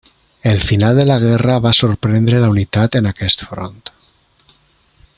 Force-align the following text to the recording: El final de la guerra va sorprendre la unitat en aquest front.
El 0.41 0.59
final 0.61 0.97
de 0.97 1.05
la 1.05 1.19
guerra 1.23 1.59
va 1.65 1.73
sorprendre 1.79 2.41
la 2.45 2.49
unitat 2.57 2.99
en 3.01 3.13
aquest 3.13 3.47
front. 3.53 3.81